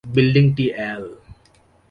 বিল্ডিংটি 0.13 0.65
এল। 0.89 1.03